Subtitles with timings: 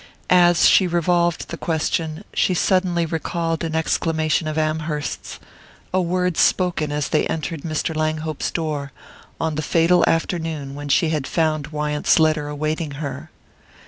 [0.31, 5.39] As she revolved the question she suddenly recalled an exclamation of Amherst's
[5.93, 7.95] a word spoken as they entered Mr.
[7.95, 8.91] Langhope's door,
[9.39, 13.29] on the fatal afternoon when she had found Wyant's letter awaiting her.